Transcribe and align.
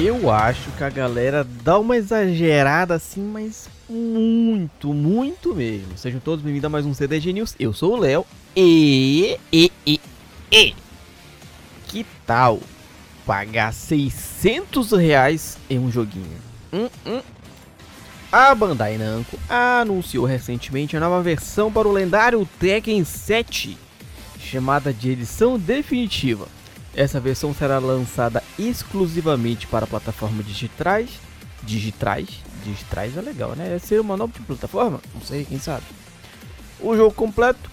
Eu 0.00 0.30
acho 0.30 0.70
que 0.72 0.82
a 0.82 0.88
galera 0.88 1.44
dá 1.44 1.78
uma 1.78 1.98
exagerada 1.98 2.94
assim, 2.94 3.20
mas 3.20 3.68
muito, 3.86 4.94
muito 4.94 5.54
mesmo. 5.54 5.98
Sejam 5.98 6.18
todos 6.18 6.42
bem-vindos 6.42 6.64
a 6.64 6.70
mais 6.70 6.86
um 6.86 6.94
CDG 6.94 7.30
News. 7.34 7.54
Eu 7.60 7.74
sou 7.74 7.92
o 7.92 8.00
Léo 8.00 8.24
e, 8.56 9.38
e, 9.52 9.70
e, 9.86 10.00
e. 10.50 10.74
Que 11.88 12.06
tal 12.26 12.60
pagar 13.26 13.74
600 13.74 14.92
reais 14.92 15.58
em 15.68 15.78
um 15.78 15.90
joguinho? 15.90 16.40
Hum, 16.72 16.88
hum. 17.06 17.20
A 18.32 18.54
Bandai 18.54 18.96
Namco 18.96 19.38
anunciou 19.46 20.24
recentemente 20.24 20.96
a 20.96 21.00
nova 21.00 21.22
versão 21.22 21.70
para 21.70 21.86
o 21.86 21.92
lendário 21.92 22.48
Tekken 22.58 23.04
7, 23.04 23.76
chamada 24.38 24.90
de 24.90 25.10
edição 25.10 25.58
definitiva. 25.58 26.48
Essa 26.94 27.18
versão 27.18 27.54
será 27.54 27.78
lançada 27.78 28.42
exclusivamente 28.58 29.66
para 29.66 29.86
plataformas 29.86 30.46
digitais. 30.46 31.10
Digitais? 31.62 32.28
Digitais 32.64 33.16
é 33.16 33.20
legal, 33.20 33.54
né? 33.56 33.74
É 33.74 33.78
ser 33.78 34.00
uma 34.00 34.16
nova 34.16 34.32
tipo 34.32 34.46
plataforma? 34.46 35.00
Não 35.14 35.22
sei, 35.22 35.44
quem 35.44 35.58
sabe. 35.58 35.84
O 36.80 36.94
jogo 36.96 37.14
completo. 37.14 37.70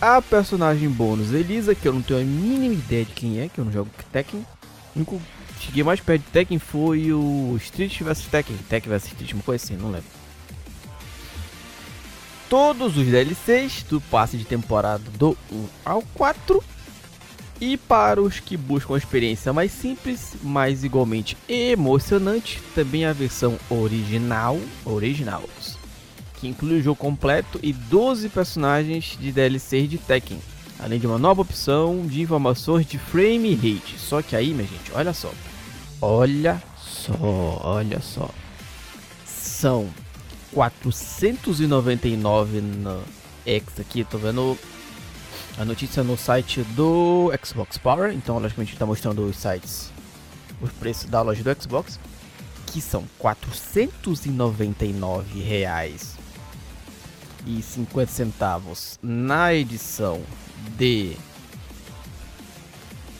A 0.00 0.22
personagem 0.22 0.88
bônus 0.88 1.32
Elisa, 1.32 1.74
que 1.74 1.86
eu 1.86 1.92
não 1.92 2.02
tenho 2.02 2.20
a 2.20 2.24
mínima 2.24 2.74
ideia 2.74 3.04
de 3.04 3.12
quem 3.12 3.40
é, 3.40 3.48
que 3.48 3.58
eu 3.58 3.64
não 3.64 3.72
jogo 3.72 3.90
Tekken. 4.12 4.46
Único 4.94 5.20
cheguei 5.60 5.82
mais 5.82 6.00
perto 6.00 6.22
de 6.22 6.30
Tekken 6.30 6.58
foi 6.58 7.12
o 7.12 7.56
Street 7.56 8.00
vs 8.00 8.26
Tekken. 8.26 8.56
Tekken 8.68 8.92
vs 8.92 9.06
Street, 9.06 9.32
uma 9.32 9.42
coisa 9.42 9.64
assim, 9.64 9.76
não 9.76 9.90
lembro. 9.90 10.08
Todos 12.48 12.96
os 12.96 13.04
DLCs 13.04 13.82
do 13.82 14.00
passe 14.00 14.36
de 14.36 14.44
temporada 14.44 15.04
do 15.18 15.36
1 15.52 15.66
ao 15.84 16.02
4 16.14 16.62
e 17.60 17.76
para 17.76 18.22
os 18.22 18.40
que 18.40 18.56
buscam 18.56 18.94
a 18.94 18.98
experiência 18.98 19.52
mais 19.52 19.72
simples, 19.72 20.36
mas 20.42 20.84
igualmente 20.84 21.36
emocionante, 21.48 22.62
também 22.74 23.04
a 23.04 23.12
versão 23.12 23.58
original, 23.68 24.58
Originals, 24.84 25.76
que 26.36 26.46
inclui 26.46 26.78
o 26.78 26.82
jogo 26.82 26.94
completo 26.96 27.58
e 27.62 27.72
12 27.72 28.28
personagens 28.28 29.18
de 29.20 29.32
DLC 29.32 29.86
de 29.86 29.98
Tekken, 29.98 30.38
além 30.78 31.00
de 31.00 31.06
uma 31.06 31.18
nova 31.18 31.42
opção 31.42 32.06
de 32.06 32.20
informações 32.20 32.86
de 32.86 32.98
frame 32.98 33.54
rate. 33.54 33.98
Só 33.98 34.22
que 34.22 34.36
aí, 34.36 34.54
minha 34.54 34.68
gente, 34.68 34.92
olha 34.94 35.12
só. 35.12 35.32
Olha 36.00 36.62
só, 36.78 37.60
olha 37.64 38.00
só. 38.00 38.30
São 39.26 39.88
499 40.52 42.60
no 42.60 43.02
X 43.44 43.80
aqui, 43.80 44.04
tô 44.04 44.18
vendo 44.18 44.56
a 45.58 45.64
notícia 45.64 46.04
no 46.04 46.16
site 46.16 46.62
do 46.62 47.32
Xbox 47.44 47.76
Power, 47.76 48.14
então 48.14 48.38
logicamente 48.38 48.74
está 48.74 48.86
mostrando 48.86 49.26
os 49.26 49.36
sites, 49.36 49.90
os 50.60 50.70
preços 50.70 51.10
da 51.10 51.20
loja 51.20 51.42
do 51.42 51.52
Xbox, 51.60 51.98
que 52.66 52.80
são 52.80 53.04
499 53.18 55.40
reais 55.40 56.16
e 57.44 57.60
50 57.60 58.12
centavos 58.12 59.00
na 59.02 59.52
edição 59.52 60.22
de 60.76 61.16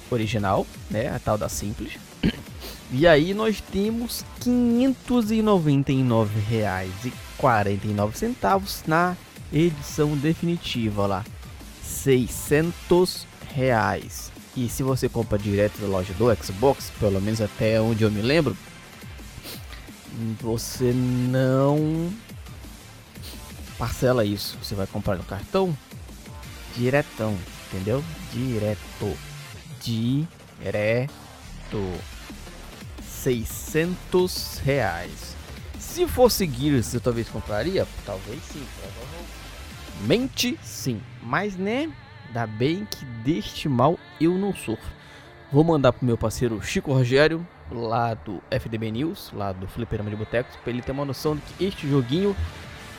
original, 0.08 0.64
né, 0.88 1.08
a 1.08 1.18
tal 1.18 1.36
da 1.36 1.48
simples. 1.48 1.98
E 2.90 3.06
aí 3.06 3.34
nós 3.34 3.60
temos 3.60 4.24
599 4.40 6.40
reais 6.40 6.90
e 7.04 7.12
49 7.36 8.16
centavos 8.16 8.82
na 8.86 9.14
edição 9.52 10.16
definitiva 10.16 11.06
lá. 11.06 11.22
600 12.02 13.26
reais. 13.54 14.30
E 14.56 14.68
se 14.68 14.82
você 14.82 15.08
compra 15.08 15.38
direto 15.38 15.78
da 15.78 15.86
loja 15.86 16.12
do 16.14 16.34
Xbox, 16.42 16.90
pelo 16.98 17.20
menos 17.20 17.40
até 17.40 17.80
onde 17.80 18.02
eu 18.02 18.10
me 18.10 18.22
lembro, 18.22 18.56
você 20.40 20.92
não 20.92 22.12
parcela 23.78 24.24
isso. 24.24 24.58
Você 24.62 24.74
vai 24.74 24.86
comprar 24.86 25.16
no 25.16 25.24
cartão 25.24 25.76
diretão, 26.76 27.36
entendeu? 27.68 28.04
Direto. 28.32 29.16
Direto. 29.82 31.12
600 33.06 34.58
reais. 34.64 35.36
Se 35.78 36.06
fosse 36.06 36.46
Gears, 36.46 36.94
eu 36.94 37.00
talvez 37.00 37.28
compraria? 37.28 37.86
Talvez 38.06 38.40
sim, 38.44 38.64
provavelmente 38.80 39.47
sim. 40.62 41.00
Mas 41.22 41.56
né, 41.56 41.90
dá 42.32 42.46
bem 42.46 42.86
que 42.90 43.04
deste 43.24 43.68
mal 43.68 43.98
eu 44.20 44.32
não 44.34 44.54
sofro. 44.54 44.98
Vou 45.50 45.64
mandar 45.64 45.92
pro 45.92 46.04
meu 46.04 46.18
parceiro 46.18 46.62
Chico 46.62 46.92
Rogério, 46.92 47.46
lá 47.70 48.14
do 48.14 48.42
FDB 48.50 48.90
News, 48.90 49.30
lá 49.32 49.52
do 49.52 49.66
Fliperama 49.66 50.10
de 50.10 50.16
Botecos, 50.16 50.56
pra 50.56 50.70
ele 50.70 50.82
ter 50.82 50.92
uma 50.92 51.04
noção 51.04 51.36
de 51.36 51.42
que 51.42 51.64
este 51.64 51.88
joguinho 51.88 52.36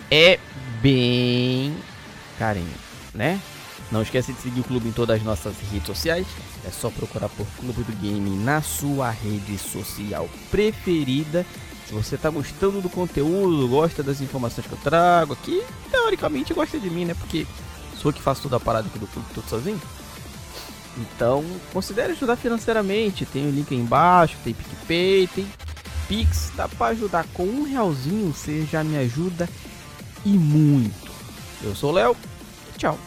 é 0.09 0.39
bem 0.81 1.75
carinho, 2.37 2.73
né? 3.13 3.39
Não 3.91 4.01
esqueça 4.01 4.31
de 4.31 4.39
seguir 4.39 4.61
o 4.61 4.63
clube 4.63 4.87
em 4.87 4.91
todas 4.91 5.17
as 5.17 5.23
nossas 5.23 5.55
redes 5.71 5.87
sociais. 5.87 6.27
É 6.65 6.69
só 6.69 6.89
procurar 6.89 7.29
por 7.29 7.45
Clube 7.59 7.83
do 7.83 7.93
Game 7.93 8.29
na 8.43 8.61
sua 8.61 9.09
rede 9.09 9.57
social 9.57 10.29
preferida. 10.51 11.45
Se 11.89 11.95
você 11.95 12.13
está 12.13 12.29
gostando 12.29 12.81
do 12.81 12.89
conteúdo, 12.89 13.67
gosta 13.67 14.03
das 14.03 14.21
informações 14.21 14.67
que 14.67 14.73
eu 14.73 14.77
trago 14.77 15.33
aqui, 15.33 15.63
teoricamente 15.89 16.53
gosta 16.53 16.79
de 16.79 16.87
mim, 16.87 17.03
né? 17.03 17.15
Porque 17.15 17.47
sou 17.99 18.13
que 18.13 18.21
faço 18.21 18.43
toda 18.43 18.57
a 18.57 18.59
parada 18.59 18.87
aqui 18.87 18.99
do 18.99 19.07
clube 19.07 19.27
tudo 19.33 19.49
sozinho. 19.49 19.81
Então, 20.99 21.43
considere 21.73 22.11
ajudar 22.11 22.35
financeiramente. 22.35 23.25
Tem 23.25 23.47
o 23.47 23.49
link 23.49 23.73
aí 23.73 23.79
embaixo, 23.79 24.37
tem 24.43 24.53
PicPay, 24.53 25.27
tem 25.33 25.51
Pix. 26.07 26.51
Dá 26.55 26.67
para 26.67 26.91
ajudar 26.91 27.25
com 27.33 27.45
um 27.45 27.63
realzinho, 27.63 28.35
você 28.35 28.67
já 28.71 28.83
me 28.83 28.95
ajuda 28.95 29.49
e 30.23 30.29
muito. 30.29 31.09
Eu 31.63 31.75
sou 31.75 31.89
o 31.89 31.93
Léo. 31.93 32.15
Tchau. 32.77 32.99